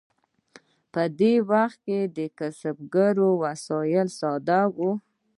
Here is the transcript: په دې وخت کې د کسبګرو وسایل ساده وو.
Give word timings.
په 0.93 1.01
دې 1.19 1.33
وخت 1.51 1.77
کې 1.85 1.99
د 2.17 2.19
کسبګرو 2.37 3.29
وسایل 3.43 4.07
ساده 4.19 4.61
وو. 4.75 4.91